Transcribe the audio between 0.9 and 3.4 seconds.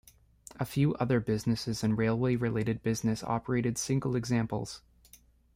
other businesses in railway-related business